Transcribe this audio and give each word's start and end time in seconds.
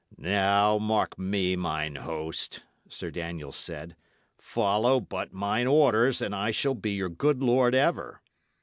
"Now, 0.17 0.79
mark 0.79 1.19
me, 1.19 1.55
mine 1.55 1.93
host," 1.97 2.63
Sir 2.89 3.11
Daniel 3.11 3.51
said, 3.51 3.95
"follow 4.35 4.99
but 4.99 5.31
mine 5.31 5.67
orders, 5.67 6.23
and 6.23 6.33
I 6.33 6.49
shall 6.49 6.73
be 6.73 6.93
your 6.93 7.07
good 7.09 7.43
lord 7.43 7.75
ever. 7.75 8.23